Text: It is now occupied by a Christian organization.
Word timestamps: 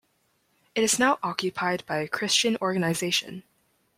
It 0.73 0.83
is 0.83 0.97
now 0.97 1.19
occupied 1.21 1.85
by 1.85 1.99
a 1.99 2.07
Christian 2.07 2.57
organization. 2.59 3.43